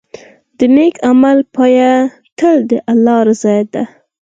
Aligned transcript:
د 0.57 0.59
نیک 0.75 0.95
عمل 1.09 1.37
پایله 1.55 1.93
تل 2.37 2.55
د 2.69 2.71
الله 2.91 3.17
رضا 3.27 3.57
ده. 3.73 3.83